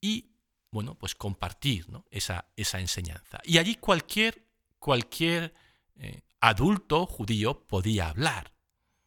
y 0.00 0.36
bueno, 0.70 0.96
pues 0.96 1.14
compartir 1.14 1.86
esa, 2.10 2.46
esa, 2.56 2.80
enseñanza. 2.80 3.40
Y 3.44 3.58
allí 3.58 3.76
cualquier, 3.76 4.48
cualquier 4.82 5.54
eh, 5.94 6.22
adulto 6.40 7.06
judío 7.06 7.66
podía 7.66 8.08
hablar. 8.08 8.52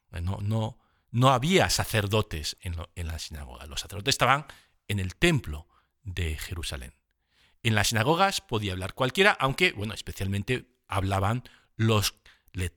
No, 0.09 0.39
no, 0.41 0.79
no 1.11 1.29
había 1.29 1.69
sacerdotes 1.69 2.55
en, 2.61 2.75
en, 2.95 3.07
la 3.07 3.19
sinagoga. 3.19 3.65
Los 3.65 3.81
sacerdotes 3.81 4.13
estaban 4.13 4.45
en 4.87 4.99
el 4.99 5.17
templo 5.17 5.67
de 6.03 6.37
Jerusalén. 6.37 6.93
En 7.63 7.75
las 7.75 7.89
sinagogas 7.89 8.39
podía 8.39 8.71
hablar 8.71 8.93
cualquiera, 8.93 9.35
aunque, 9.37 9.73
bueno, 9.73 9.93
especialmente 9.93 10.69
hablaban 10.87 11.43
los, 11.75 12.15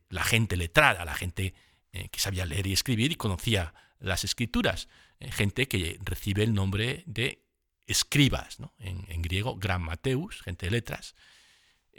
la 0.09 0.25
gente 0.25 0.57
letrada, 0.57 1.05
la 1.05 1.15
gente 1.15 1.55
eh, 1.93 2.09
que 2.09 2.19
sabía 2.19 2.45
leer 2.45 2.67
y 2.67 2.73
escribir 2.73 3.13
y 3.13 3.17
conocía 3.17 3.75
las 4.01 4.25
escrituras. 4.25 4.89
Eh, 5.21 5.31
gente 5.31 5.69
que 5.69 5.99
recibe 6.03 6.43
el 6.43 6.55
nombre 6.55 7.05
de 7.07 7.45
escribas, 7.87 8.59
en, 8.79 9.23
griego, 9.23 9.57
grammateus, 9.57 10.43
gente 10.43 10.67
de 10.67 10.73
letras. 10.73 11.15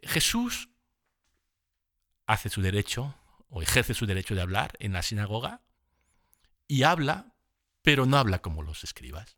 Jesús 0.03 0.70
hace 2.29 2.50
su 2.50 2.62
derecho 2.62 3.15
o 3.50 3.62
ejerce 3.62 3.93
su 3.93 4.05
derecho 4.05 4.36
de 4.36 4.41
hablar 4.41 4.74
en 4.79 4.93
la 4.93 5.01
sinagoga 5.01 5.62
y 6.67 6.83
habla, 6.83 7.33
pero 7.81 8.05
no 8.05 8.17
habla 8.17 8.39
como 8.39 8.62
los 8.62 8.83
escribas, 8.83 9.38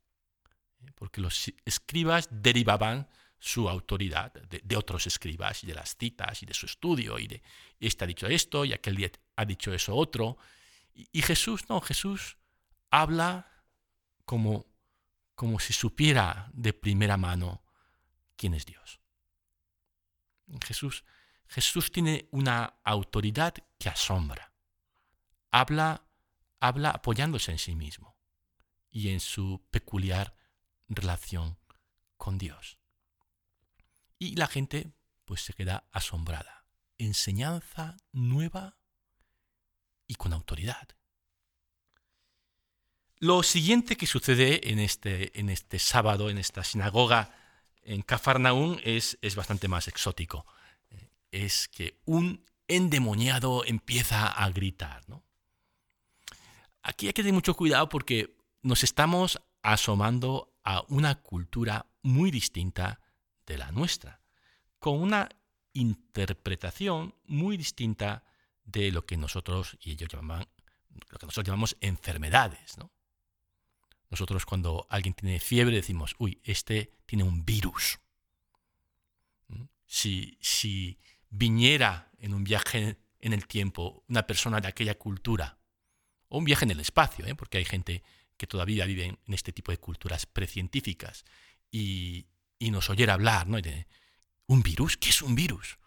¿eh? 0.85 0.91
porque 0.95 1.21
los 1.21 1.53
escribas 1.63 2.27
derivaban 2.29 3.07
su 3.39 3.69
autoridad 3.69 4.33
de, 4.33 4.75
otros 4.75 5.07
escribas 5.07 5.63
y 5.63 5.67
de 5.67 5.73
las 5.73 5.95
citas 5.95 6.43
y 6.43 6.45
de 6.45 6.53
su 6.53 6.65
estudio 6.65 7.17
y 7.17 7.27
de 7.27 7.41
este 7.79 8.03
ha 8.03 8.07
dicho 8.07 8.27
esto 8.27 8.65
y 8.65 8.73
aquel 8.73 8.97
día 8.97 9.09
ha 9.37 9.45
dicho 9.45 9.73
eso 9.73 9.95
otro. 9.95 10.37
y 10.93 11.21
Jesús 11.21 11.69
no, 11.69 11.79
Jesús 11.79 12.37
habla 12.91 13.49
como 14.25 14.67
como 15.33 15.59
si 15.59 15.73
supiera 15.73 16.51
de 16.53 16.73
primera 16.73 17.17
mano 17.17 17.63
quién 18.35 18.53
es 18.53 18.65
Dios. 18.65 18.99
Jesús, 20.63 21.03
Jesús 21.51 21.91
tiene 21.91 22.29
una 22.31 22.79
autoridad 22.85 23.53
que 23.77 23.89
asombra. 23.89 24.53
Habla, 25.51 26.07
habla 26.61 26.91
apoyándose 26.91 27.51
en 27.51 27.59
sí 27.59 27.75
mismo 27.75 28.15
y 28.89 29.09
en 29.09 29.19
su 29.19 29.61
peculiar 29.69 30.33
relación 30.87 31.57
con 32.15 32.37
Dios. 32.37 32.77
Y 34.17 34.37
la 34.37 34.47
gente 34.47 34.93
pues 35.25 35.41
se 35.41 35.53
queda 35.53 35.89
asombrada. 35.91 36.65
Enseñanza 36.97 37.97
nueva 38.13 38.77
y 40.07 40.15
con 40.15 40.31
autoridad. 40.31 40.87
Lo 43.17 43.43
siguiente 43.43 43.97
que 43.97 44.07
sucede 44.07 44.71
en 44.71 44.79
este, 44.79 45.37
en 45.37 45.49
este 45.49 45.79
sábado, 45.79 46.29
en 46.29 46.37
esta 46.37 46.63
sinagoga 46.63 47.35
en 47.81 48.03
Cafarnaún, 48.03 48.79
es, 48.85 49.17
es 49.21 49.35
bastante 49.35 49.67
más 49.67 49.89
exótico. 49.89 50.45
Es 51.31 51.67
que 51.67 51.99
un 52.05 52.45
endemoniado 52.67 53.65
empieza 53.65 54.27
a 54.27 54.49
gritar. 54.51 55.03
Aquí 56.83 57.07
hay 57.07 57.13
que 57.13 57.21
tener 57.21 57.33
mucho 57.33 57.55
cuidado 57.55 57.89
porque 57.89 58.35
nos 58.61 58.83
estamos 58.83 59.41
asomando 59.61 60.53
a 60.63 60.83
una 60.87 61.15
cultura 61.15 61.87
muy 62.01 62.31
distinta 62.31 62.99
de 63.45 63.57
la 63.57 63.71
nuestra, 63.71 64.21
con 64.79 64.99
una 64.99 65.29
interpretación 65.73 67.15
muy 67.25 67.57
distinta 67.57 68.23
de 68.63 68.91
lo 68.91 69.05
que 69.05 69.17
nosotros 69.17 69.77
y 69.81 69.91
ellos 69.91 70.09
llaman, 70.09 70.47
lo 70.89 71.17
que 71.17 71.25
nosotros 71.25 71.47
llamamos 71.47 71.77
enfermedades. 71.81 72.77
¿no? 72.77 72.91
Nosotros 74.09 74.45
cuando 74.45 74.87
alguien 74.89 75.13
tiene 75.13 75.39
fiebre 75.39 75.75
decimos, 75.75 76.15
uy, 76.19 76.41
este 76.43 76.93
tiene 77.05 77.23
un 77.23 77.45
virus. 77.45 77.99
¿Mm? 79.47 79.63
Si, 79.85 80.37
si 80.41 80.99
viniera 81.31 82.11
en 82.19 82.35
un 82.35 82.43
viaje 82.43 82.97
en 83.19 83.33
el 83.33 83.47
tiempo 83.47 84.03
una 84.07 84.27
persona 84.27 84.59
de 84.61 84.67
aquella 84.67 84.95
cultura, 84.95 85.57
o 86.27 86.37
un 86.37 86.45
viaje 86.45 86.65
en 86.65 86.71
el 86.71 86.79
espacio, 86.79 87.25
¿eh? 87.25 87.35
porque 87.35 87.57
hay 87.57 87.65
gente 87.65 88.03
que 88.37 88.47
todavía 88.47 88.85
vive 88.85 89.05
en, 89.05 89.33
este 89.33 89.51
tipo 89.51 89.71
de 89.71 89.77
culturas 89.77 90.25
precientíficas, 90.25 91.25
y, 91.71 92.27
y 92.59 92.71
nos 92.71 92.89
oyera 92.89 93.13
hablar, 93.13 93.47
¿no? 93.47 93.57
¿Un 94.47 94.61
virus? 94.61 94.97
¿Qué 94.97 95.09
es 95.09 95.21
un 95.21 95.35
virus? 95.35 95.77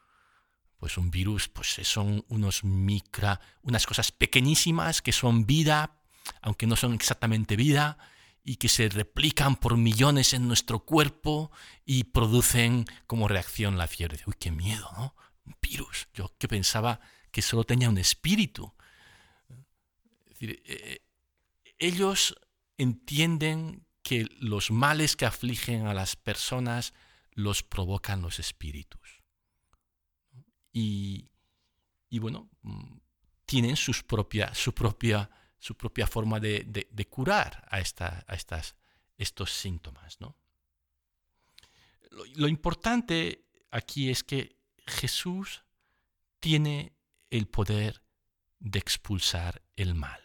Pues 0.78 0.96
un 0.96 1.10
virus 1.10 1.48
pues 1.48 1.68
son 1.82 2.24
unos 2.28 2.64
micra, 2.64 3.40
unas 3.62 3.86
cosas 3.86 4.12
pequeñísimas 4.12 5.02
que 5.02 5.12
son 5.12 5.46
vida, 5.46 6.00
aunque 6.40 6.66
no 6.66 6.76
son 6.76 6.94
exactamente 6.94 7.56
vida, 7.56 7.98
y 8.42 8.56
que 8.56 8.68
se 8.68 8.88
replican 8.88 9.56
por 9.56 9.76
millones 9.76 10.32
en 10.32 10.46
nuestro 10.46 10.80
cuerpo 10.80 11.50
y 11.84 12.04
producen 12.04 12.84
como 13.06 13.28
reacción 13.28 13.78
la 13.78 13.86
fiebre. 13.86 14.20
Uy, 14.26 14.34
qué 14.38 14.50
miedo, 14.50 14.90
¿no? 14.96 15.14
Un 15.46 15.56
virus. 15.60 16.08
Yo 16.14 16.32
que 16.38 16.48
pensaba 16.48 17.00
que 17.30 17.42
solo 17.42 17.64
tenía 17.64 17.88
un 17.88 17.98
espíritu. 17.98 18.72
Es 20.26 20.28
decir, 20.28 20.62
eh, 20.66 21.02
ellos 21.78 22.36
entienden 22.78 23.86
que 24.02 24.28
los 24.38 24.70
males 24.70 25.16
que 25.16 25.26
afligen 25.26 25.86
a 25.86 25.94
las 25.94 26.16
personas 26.16 26.92
los 27.32 27.62
provocan 27.62 28.22
los 28.22 28.38
espíritus. 28.38 29.22
Y, 30.72 31.30
bueno, 32.10 32.50
mm, 32.62 32.98
tienen 33.46 33.76
sus 33.76 34.02
propia, 34.02 34.54
su, 34.54 34.74
propia, 34.74 35.30
su 35.58 35.76
propia 35.76 36.06
forma 36.06 36.40
de, 36.40 37.08
curar 37.08 37.66
a, 37.70 37.80
esta, 37.80 38.24
a 38.26 38.34
estas, 38.34 38.76
estos 39.16 39.52
síntomas. 39.52 40.20
¿no? 40.20 40.36
lo 42.36 42.48
importante 42.48 43.44
aquí 43.70 44.10
es 44.10 44.22
que 44.22 44.56
Jesús 44.86 45.64
tiene 46.40 46.94
el 47.30 47.46
poder 47.48 48.02
de 48.58 48.78
expulsar 48.78 49.62
el 49.76 49.94
mal 49.94 50.24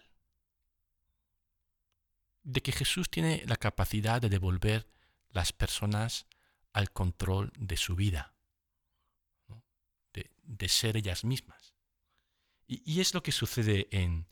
de 2.44 2.62
que 2.62 2.72
Jesús 2.72 3.10
tiene 3.10 3.44
la 3.46 3.58
capacidad 3.58 4.22
de 4.22 4.30
devolver 4.30 4.88
las 5.30 5.54
personas 5.54 6.25
al 6.74 6.92
control 6.92 7.51
de 7.58 7.78
su 7.78 7.96
vida, 7.96 8.34
de, 10.13 10.68
ser 10.68 10.98
ellas 10.98 11.24
mismas. 11.24 11.75
Y, 12.68 13.00
es 13.00 13.13
lo 13.13 13.22
que 13.22 13.32
sucede 13.32 13.88
en, 13.92 14.28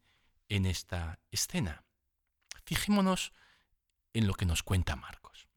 en 0.49 0.65
esta 0.65 1.19
escena. 1.31 1.83
Fijémonos 2.65 3.33
en 4.13 4.25
lo 4.25 4.33
que 4.33 4.45
nos 4.45 4.63
cuenta 4.63 4.95
Marcos. 4.95 5.47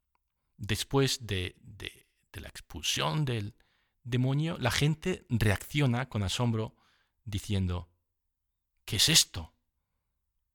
Después 0.57 1.27
de, 1.27 1.57
de, 1.61 2.07
la 2.41 2.49
expulsión 2.49 3.25
del 3.25 3.55
demonio, 4.03 4.57
la 4.59 4.71
gente 4.71 5.27
reacciona 5.29 6.09
con 6.09 6.23
asombro 6.23 6.77
diciendo, 7.25 7.91
¿qué 8.85 8.97
es 8.97 9.09
esto? 9.09 9.55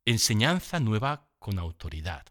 Enseñanza 0.06 0.80
nueva 0.80 1.30
con 1.40 1.60
autoridad. 1.60 2.26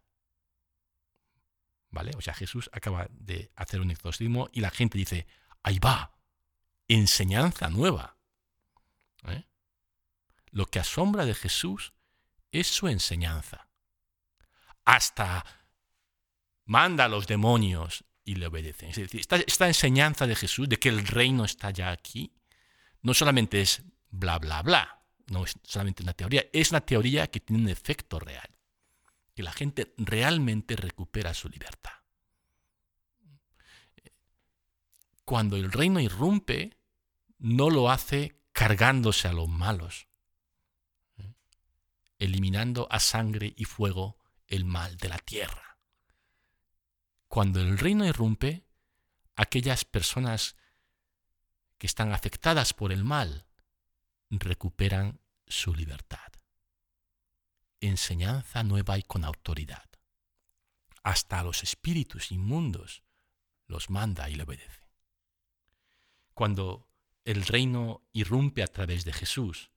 ¿Vale? 1.91 2.11
O 2.17 2.21
sea, 2.21 2.35
Jesús 2.35 2.69
acaba 2.73 3.09
de 3.11 3.53
hacer 3.55 3.81
un 3.81 3.91
exorcismo 3.91 4.49
y 4.53 4.61
la 4.61 4.71
gente 4.71 4.99
dice, 4.99 5.27
ahí 5.63 5.79
va, 5.79 6.19
enseñanza 6.89 7.69
nueva. 7.69 8.17
¿Eh? 9.25 9.45
Lo 10.51 10.67
que 10.67 10.81
asombra 10.81 11.25
de 11.25 11.35
Jesús 11.35 11.93
es 12.51 12.67
su 12.67 12.89
enseñanza. 12.89 13.69
Hasta 14.85 15.45
manda 16.65 17.05
a 17.05 17.09
los 17.09 17.27
demonios 17.27 18.05
y 18.25 18.37
le 18.37 18.47
obedecen. 18.47 18.91
Es 18.91 18.97
decir, 18.97 19.21
esta, 19.21 19.67
enseñanza 19.67 20.27
de 20.27 20.35
Jesús 20.35 20.69
de 20.69 20.79
que 20.79 20.89
el 20.89 21.07
reino 21.07 21.45
está 21.45 21.71
ya 21.71 21.91
aquí, 21.91 22.33
no 23.03 23.15
solamente 23.15 23.61
es 23.61 23.83
bla, 24.11 24.39
bla, 24.39 24.63
bla, 24.63 25.03
no 25.27 25.45
es 25.45 25.55
solamente 25.63 26.03
una 26.03 26.15
teoría, 26.15 26.47
es 26.53 26.71
una 26.71 26.81
teoría 26.81 27.27
que 27.27 27.41
tiene 27.41 27.63
un 27.63 27.69
efecto 27.69 28.19
real 28.19 28.49
que 29.35 29.43
la 29.43 29.53
gente 29.53 29.93
realmente 29.97 30.77
recupera 30.77 31.35
su 31.35 31.49
libertad. 31.49 31.93
Cuando 35.25 35.57
el 35.57 35.73
reino 35.73 36.01
irrumpe, 36.01 36.77
no 37.39 37.69
lo 37.71 37.91
hace 37.91 38.41
cargándose 38.53 39.27
a 39.27 39.33
los 39.33 39.49
malos, 39.49 40.07
¿eh? 41.19 41.35
eliminando 42.19 42.87
a 42.91 43.01
sangre 43.01 43.53
y 43.57 43.65
fuego 43.65 44.19
el 44.47 44.65
mal 44.65 44.97
de 44.99 45.09
la 45.09 45.19
tierra. 45.19 45.74
Cuando 47.35 47.61
el 47.61 47.79
reino 47.79 48.07
irrumpe, 48.07 48.65
aquellas 49.35 49.85
personas 49.85 50.55
que 51.79 51.89
están 51.89 52.13
afectadas 52.13 52.73
por 52.75 52.93
el 52.93 53.03
mal 53.03 53.45
recuperan 54.31 55.19
su 55.49 55.75
libertad 55.75 56.21
enseñanza 57.81 58.63
nueva 58.63 58.99
y 58.99 59.03
con 59.03 59.25
autoridad. 59.25 59.85
Hasta 61.03 61.41
a 61.41 61.43
los 61.43 61.65
espíritus 61.65 62.31
inmundos 62.31 63.03
los 63.67 63.91
manda 63.91 64.31
y 64.31 64.37
le 64.37 64.45
obedece. 64.45 64.89
Cuando 66.35 66.89
el 67.25 67.45
reino 67.47 68.07
irrumpe 68.13 68.63
a 68.63 68.69
través 68.69 69.05
de 69.05 69.13
Jesús, 69.13 69.73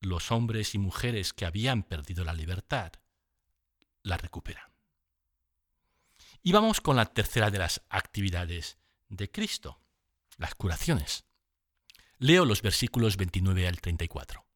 los 0.00 0.30
hombres 0.30 0.76
y 0.76 0.78
mujeres 0.78 1.32
que 1.32 1.46
habían 1.46 1.82
perdido 1.82 2.22
la 2.22 2.32
libertad 2.32 2.92
la 4.04 4.16
recuperan. 4.16 4.67
Y 6.42 6.52
vamos 6.52 6.80
con 6.80 6.96
la 6.96 7.06
tercera 7.06 7.50
de 7.50 7.58
las 7.58 7.82
actividades 7.88 8.78
de 9.08 9.30
Cristo, 9.30 9.80
las 10.36 10.54
curaciones. 10.54 11.24
Leo 12.18 12.44
los 12.44 12.62
versículos 12.62 13.16
29 13.16 13.68
al 13.68 13.80
34 13.80 14.48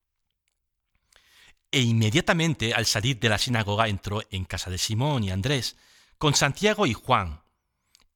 e 1.72 1.80
inmediatamente 1.80 2.74
al 2.74 2.84
salir 2.84 3.18
de 3.18 3.30
la 3.30 3.38
sinagoga 3.38 3.88
entró 3.88 4.22
en 4.30 4.44
casa 4.44 4.70
de 4.70 4.76
Simón 4.76 5.24
y 5.24 5.30
Andrés, 5.30 5.76
con 6.18 6.34
Santiago 6.34 6.86
y 6.86 6.92
Juan. 6.92 7.42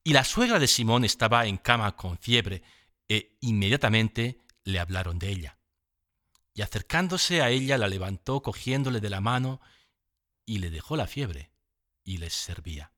Y 0.03 0.13
la 0.13 0.23
suegra 0.23 0.59
de 0.59 0.67
Simón 0.67 1.03
estaba 1.03 1.47
en 1.47 1.57
cama 1.57 1.95
con 1.95 2.19
fiebre, 2.19 2.61
e 3.09 3.35
inmediatamente 3.41 4.39
le 4.63 4.79
hablaron 4.79 5.17
de 5.17 5.29
ella. 5.29 5.57
Y 6.53 6.61
acercándose 6.61 7.41
a 7.41 7.49
ella 7.49 7.77
la 7.77 7.87
levantó 7.87 8.41
cogiéndole 8.41 9.01
de 9.01 9.09
la 9.09 9.21
mano, 9.21 9.59
y 10.45 10.59
le 10.59 10.69
dejó 10.69 10.95
la 10.95 11.07
fiebre, 11.07 11.51
y 12.03 12.17
les 12.17 12.33
servía. 12.33 12.93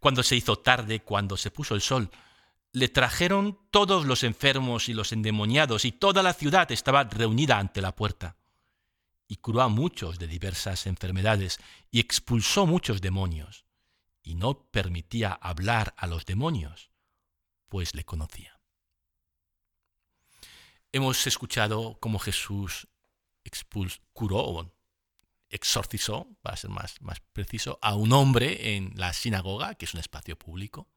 Cuando 0.00 0.22
se 0.22 0.34
hizo 0.34 0.56
tarde, 0.56 1.00
cuando 1.00 1.36
se 1.36 1.50
puso 1.50 1.74
el 1.74 1.82
sol, 1.82 2.10
le 2.72 2.88
trajeron 2.88 3.58
todos 3.70 4.06
los 4.06 4.24
enfermos 4.24 4.88
y 4.88 4.94
los 4.94 5.12
endemoniados, 5.12 5.84
y 5.84 5.92
toda 5.92 6.22
la 6.22 6.32
ciudad 6.32 6.70
estaba 6.72 7.04
reunida 7.04 7.58
ante 7.58 7.82
la 7.82 7.94
puerta. 7.94 8.36
Y 9.28 9.36
curó 9.36 9.62
a 9.62 9.68
muchos 9.68 10.18
de 10.18 10.26
diversas 10.26 10.86
enfermedades 10.86 11.58
y 11.90 12.00
expulsó 12.00 12.66
muchos 12.66 13.00
demonios, 13.00 13.64
y 14.22 14.34
no 14.34 14.70
permitía 14.70 15.32
hablar 15.32 15.94
a 15.96 16.06
los 16.06 16.24
demonios, 16.24 16.90
pues 17.68 17.94
le 17.94 18.04
conocía. 18.04 18.58
Hemos 20.92 21.26
escuchado 21.26 21.98
cómo 22.00 22.18
Jesús 22.18 22.88
curó 24.12 24.70
exorcizó, 25.50 26.28
para 26.42 26.56
ser 26.56 26.70
más, 26.70 27.00
más 27.02 27.20
preciso, 27.32 27.78
a 27.82 27.94
un 27.94 28.12
hombre 28.12 28.76
en 28.76 28.92
la 28.94 29.12
sinagoga, 29.12 29.74
que 29.74 29.84
es 29.84 29.94
un 29.94 30.00
espacio 30.00 30.38
público. 30.38 30.88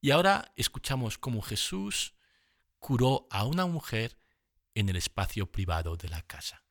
Y 0.00 0.10
ahora 0.10 0.52
escuchamos 0.56 1.18
cómo 1.18 1.42
Jesús 1.42 2.14
curó 2.78 3.26
a 3.30 3.44
una 3.44 3.66
mujer 3.66 4.18
en 4.74 4.88
el 4.88 4.96
espacio 4.96 5.50
privado 5.50 5.96
de 5.96 6.08
la 6.08 6.22
casa. 6.22 6.64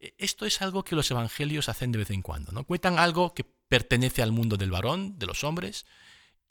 E, 0.00 0.14
esto 0.18 0.46
es 0.46 0.62
algo 0.62 0.82
que 0.84 0.96
los 0.96 1.10
evangelios 1.10 1.68
hacen 1.68 1.92
de 1.92 1.98
vez 1.98 2.10
en 2.10 2.22
cuando, 2.22 2.52
¿no? 2.52 2.64
Cuentan 2.64 2.98
algo 2.98 3.34
que 3.34 3.44
pertenece 3.44 4.22
al 4.22 4.32
mundo 4.32 4.56
del 4.56 4.70
varón, 4.70 5.18
de 5.18 5.26
los 5.26 5.44
hombres, 5.44 5.86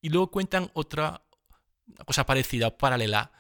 y 0.02 0.10
luego 0.10 0.32
cuentan 0.32 0.72
otra 0.74 1.24
cosa 2.06 2.26
parecida 2.26 2.68
o 2.68 2.78
paralela 2.78 3.32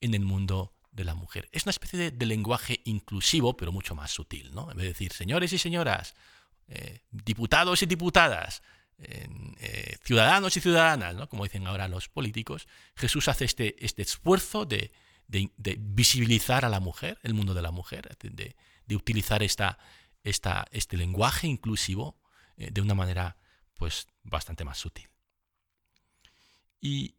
en 0.00 0.14
el 0.14 0.24
mundo 0.24 0.74
de 0.92 1.04
la 1.04 1.14
mujer. 1.14 1.48
Es 1.52 1.64
una 1.64 1.70
especie 1.70 2.10
de, 2.10 2.26
lenguaje 2.26 2.80
inclusivo, 2.84 3.56
pero 3.56 3.72
mucho 3.72 3.94
más 3.94 4.10
sutil, 4.10 4.52
¿no? 4.54 4.70
En 4.70 4.78
de 4.78 4.84
decir 4.84 5.12
señores 5.12 5.52
y 5.52 5.58
señoras, 5.58 6.14
eh, 6.68 7.02
diputados 7.10 7.82
y 7.82 7.86
diputadas, 7.86 8.62
eh, 8.98 9.96
ciudadanos 10.04 10.56
y 10.56 10.60
ciudadanas, 10.60 11.14
¿no? 11.14 11.28
como 11.28 11.44
dicen 11.44 11.66
ahora 11.66 11.88
los 11.88 12.08
políticos, 12.08 12.68
Jesús 12.96 13.28
hace 13.28 13.46
este, 13.46 13.84
este 13.84 14.02
esfuerzo 14.02 14.66
de, 14.66 14.92
visibilizar 15.28 16.64
a 16.64 16.68
la 16.68 16.80
mujer, 16.80 17.18
el 17.22 17.34
mundo 17.34 17.54
de 17.54 17.62
la 17.62 17.70
mujer, 17.70 18.16
de, 18.20 18.56
de 18.84 18.96
utilizar 18.96 19.42
esta, 19.42 19.78
esta, 20.22 20.66
este 20.70 20.96
lenguaje 20.96 21.46
inclusivo 21.46 22.20
eh, 22.56 22.70
de 22.70 22.80
una 22.80 22.94
manera 22.94 23.36
pues 23.74 24.08
bastante 24.22 24.64
más 24.64 24.78
sutil. 24.78 25.08
Y, 26.80 27.16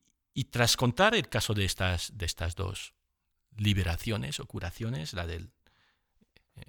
tras 0.50 0.76
contar 0.76 1.14
el 1.16 1.30
caso 1.30 1.54
de 1.54 1.66
estas, 1.66 2.18
de 2.18 2.26
estas 2.26 2.56
dos 2.56 2.94
liberaciones 3.58 4.40
o 4.40 4.46
curaciones, 4.46 5.14
la 5.14 5.28
del 5.28 5.52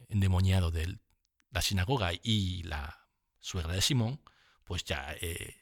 endemoniado 0.08 0.70
de 0.70 0.98
la 1.50 1.62
sinagoga 1.62 2.12
y 2.22 2.62
la 2.64 3.06
suegra 3.40 3.74
de 3.74 3.80
Simón, 3.80 4.20
pues 4.64 4.84
ya 4.84 5.14
eh, 5.20 5.56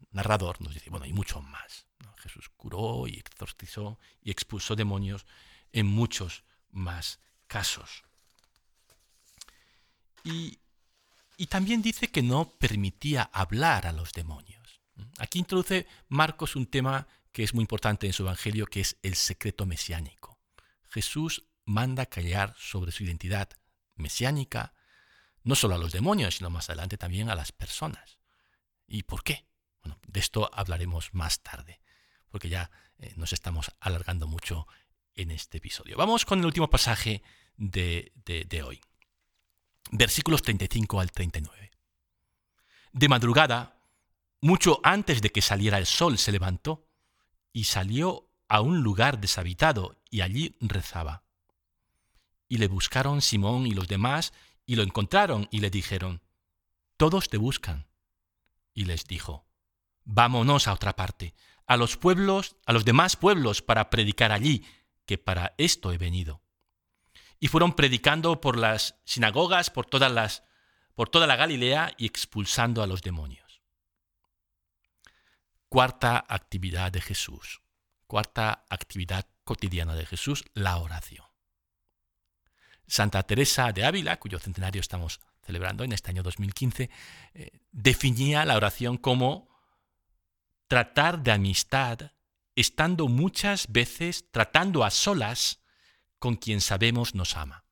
el 0.00 0.08
narrador 0.12 0.60
nos 0.60 0.74
dice, 0.74 0.90
bueno, 0.90 1.06
y 1.06 1.12
mucho 1.12 1.40
más. 1.40 1.86
Jesús 2.18 2.48
curó 2.56 3.08
y 3.08 3.18
exorcizó 3.18 3.98
y 4.22 4.30
expulsó 4.30 4.76
demonios 4.76 5.26
en 5.72 5.86
muchos 5.86 6.44
más 6.70 7.18
casos. 7.46 8.04
Y, 10.24 10.58
también 11.48 11.82
dice 11.82 12.08
que 12.08 12.22
no 12.22 12.50
permitía 12.50 13.28
hablar 13.32 13.86
a 13.88 13.92
los 13.92 14.12
demonios. 14.12 14.80
Aquí 15.18 15.40
introduce 15.40 15.88
Marcos 16.08 16.54
un 16.54 16.66
tema 16.66 17.08
que 17.32 17.42
es 17.42 17.54
muy 17.54 17.62
importante 17.62 18.06
en 18.06 18.12
su 18.12 18.22
Evangelio, 18.22 18.66
que 18.66 18.80
es 18.80 18.96
el 19.02 19.14
secreto 19.14 19.66
mesiánico. 19.66 20.38
Jesús 20.88 21.44
manda 21.64 22.06
callar 22.06 22.54
sobre 22.58 22.92
su 22.92 23.04
identidad 23.04 23.48
mesiánica 23.96 24.74
no 25.42 25.54
solo 25.54 25.74
a 25.74 25.78
los 25.78 25.92
demonios, 25.92 26.36
sino 26.36 26.50
más 26.50 26.68
adelante 26.68 26.98
también 26.98 27.30
a 27.30 27.34
las 27.34 27.50
personas. 27.50 28.18
¿Y 28.86 29.02
por 29.02 29.24
qué? 29.24 29.46
Bueno, 29.82 29.98
de 30.06 30.20
esto 30.20 30.50
hablaremos 30.52 31.14
más 31.14 31.42
tarde, 31.42 31.80
porque 32.28 32.48
ya 32.48 32.70
eh, 32.98 33.12
nos 33.16 33.32
estamos 33.32 33.72
alargando 33.80 34.28
mucho 34.28 34.68
en 35.14 35.30
este 35.30 35.58
episodio. 35.58 35.96
Vamos 35.96 36.24
con 36.24 36.38
el 36.38 36.46
último 36.46 36.70
pasaje 36.70 37.22
de, 37.56 38.12
de 38.24 38.62
hoy. 38.62 38.80
Versículos 39.90 40.42
35 40.42 41.00
al 41.00 41.10
39. 41.10 41.70
De 42.92 43.08
madrugada, 43.08 43.78
mucho 44.40 44.80
antes 44.84 45.22
de 45.22 45.30
que 45.30 45.42
saliera 45.42 45.78
el 45.78 45.86
sol, 45.86 46.18
se 46.18 46.32
levantó 46.32 46.86
y 47.52 47.64
salió 47.64 48.28
a 48.48 48.60
un 48.60 48.82
lugar 48.82 49.20
deshabitado 49.20 49.96
y 50.10 50.20
allí 50.20 50.56
rezaba. 50.60 51.24
Y 52.48 52.58
le 52.58 52.68
buscaron 52.68 53.22
Simón 53.22 53.66
y 53.66 53.72
los 53.72 53.88
demás 53.88 54.32
y 54.66 54.76
lo 54.76 54.82
encontraron 54.82 55.48
y 55.50 55.60
le 55.60 55.70
dijeron, 55.70 56.22
Todos 56.96 57.28
te 57.28 57.38
buscan. 57.38 57.86
Y 58.74 58.84
les 58.84 59.06
dijo, 59.06 59.46
Vámonos 60.04 60.68
a 60.68 60.72
otra 60.72 60.96
parte, 60.96 61.34
a 61.66 61.76
los 61.76 61.96
pueblos, 61.96 62.56
a 62.66 62.72
los 62.72 62.84
demás 62.84 63.16
pueblos, 63.16 63.62
para 63.62 63.90
predicar 63.90 64.32
allí, 64.32 64.64
que 65.06 65.18
para 65.18 65.54
esto 65.58 65.92
he 65.92 65.98
venido. 65.98 66.42
Y 67.40 67.48
fueron 67.48 67.72
predicando 67.72 68.40
por 68.40 68.56
las 68.56 68.96
sinagogas, 69.04 69.70
por 69.70 69.86
todas 69.86 70.12
las, 70.12 70.42
por 70.94 71.08
toda 71.08 71.26
la 71.26 71.36
Galilea 71.36 71.94
y 71.96 72.06
expulsando 72.06 72.82
a 72.82 72.86
los 72.86 73.02
demonios. 73.02 73.41
Cuarta 75.72 76.22
actividad 76.28 76.92
de 76.92 77.00
Jesús. 77.00 77.62
Cuarta 78.06 78.66
actividad 78.68 79.24
cotidiana 79.42 79.94
de 79.94 80.04
Jesús, 80.04 80.44
la 80.52 80.76
oración. 80.76 81.24
Santa 82.86 83.22
Teresa 83.22 83.72
de 83.72 83.86
Ávila, 83.86 84.18
cuyo 84.18 84.38
centenario 84.38 84.82
estamos 84.82 85.18
celebrando 85.40 85.82
en 85.82 85.92
este 85.92 86.10
año 86.10 86.22
2015, 86.22 86.90
eh, 87.32 87.60
definía 87.70 88.44
la 88.44 88.56
oración 88.56 88.98
como 88.98 89.48
tratar 90.68 91.22
de 91.22 91.32
amistad, 91.32 92.12
estando 92.54 93.08
muchas 93.08 93.72
veces 93.72 94.30
tratando 94.30 94.84
a 94.84 94.90
solas 94.90 95.62
con 96.18 96.36
quien 96.36 96.60
sabemos 96.60 97.14
nos 97.14 97.34
ama. 97.34 97.64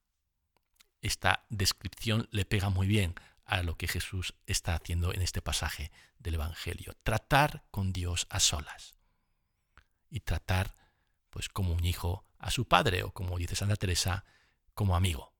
Esta 1.02 1.44
descripción 1.50 2.28
le 2.30 2.46
pega 2.46 2.70
muy 2.70 2.86
bien 2.86 3.14
a 3.50 3.64
lo 3.64 3.76
que 3.76 3.88
Jesús 3.88 4.34
está 4.46 4.76
haciendo 4.76 5.12
en 5.12 5.22
este 5.22 5.42
pasaje 5.42 5.90
del 6.20 6.34
Evangelio. 6.34 6.94
Tratar 7.02 7.64
con 7.72 7.92
Dios 7.92 8.28
a 8.30 8.38
solas. 8.38 8.94
Y 10.08 10.20
tratar, 10.20 10.76
pues, 11.30 11.48
como 11.48 11.72
un 11.72 11.84
hijo 11.84 12.24
a 12.38 12.52
su 12.52 12.68
padre, 12.68 13.02
o 13.02 13.12
como 13.12 13.36
dice 13.38 13.56
Santa 13.56 13.74
Teresa, 13.74 14.24
como 14.72 14.94
amigo. 14.94 15.34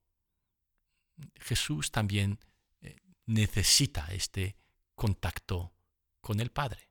Jesús 1.39 1.89
también 1.91 2.37
eh, 2.81 2.97
necesita 3.27 4.07
este 4.11 4.57
contacto 4.93 5.73
con 6.19 6.41
el 6.41 6.51
Padre 6.51 6.89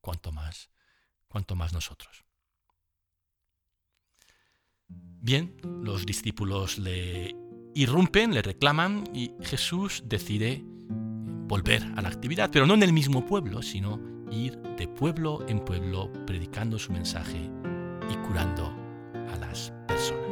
cuanto 0.00 0.32
más, 0.32 0.70
cuanto 1.28 1.54
más 1.54 1.74
nosotros. 1.74 2.24
Bien, 4.88 5.56
los 5.62 6.06
discípulos 6.06 6.78
le 6.78 7.43
irrumpen, 7.74 8.32
le 8.32 8.42
reclaman 8.42 9.04
y 9.12 9.32
Jesús 9.42 10.04
decide 10.06 10.64
volver 11.46 11.82
a 11.96 12.02
la 12.02 12.08
actividad, 12.08 12.50
pero 12.52 12.66
no 12.66 12.74
en 12.74 12.82
el 12.82 12.92
mismo 12.92 13.26
pueblo, 13.26 13.62
sino 13.62 14.00
ir 14.30 14.58
de 14.76 14.88
pueblo 14.88 15.44
en 15.48 15.60
pueblo 15.60 16.10
predicando 16.26 16.78
su 16.78 16.92
mensaje 16.92 17.50
y 18.10 18.16
curando 18.26 18.74
a 19.32 19.36
las 19.36 19.72
personas. 19.86 20.24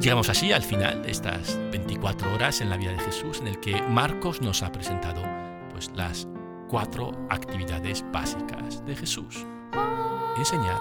Llegamos 0.00 0.28
así 0.28 0.52
al 0.52 0.62
final 0.62 1.02
de 1.02 1.10
estas 1.10 1.58
24 1.72 2.32
horas 2.32 2.60
en 2.60 2.70
la 2.70 2.76
vida 2.76 2.92
de 2.92 3.00
Jesús 3.00 3.40
en 3.40 3.48
el 3.48 3.58
que 3.60 3.82
Marcos 3.82 4.40
nos 4.40 4.62
ha 4.62 4.70
presentado 4.70 5.22
pues 5.72 5.90
las 5.94 6.28
cuatro 6.68 7.12
actividades 7.30 8.04
básicas 8.12 8.84
de 8.86 8.94
Jesús. 8.94 9.44
Enseñar, 10.36 10.80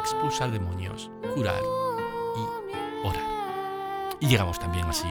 expulsar 0.00 0.50
demonios, 0.50 1.10
curar. 1.34 1.87
Y 4.20 4.26
llegamos 4.26 4.58
también 4.58 4.86
así 4.86 5.08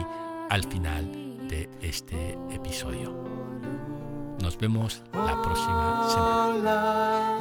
al 0.50 0.64
final 0.64 1.48
de 1.48 1.68
este 1.80 2.38
episodio. 2.50 3.14
Nos 4.42 4.58
vemos 4.58 5.02
la 5.12 5.40
próxima 5.42 6.08
semana. 6.08 7.38